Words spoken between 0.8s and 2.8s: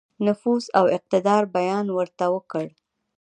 اقتدار بیان ورته وکړ.